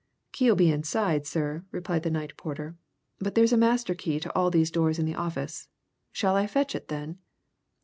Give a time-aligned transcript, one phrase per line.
[0.31, 2.75] "Key'll be inside, sir," replied the night porter.
[3.19, 5.67] "But there's a master key to all these doors in the office.
[6.11, 7.19] Shall I fetch it, then?"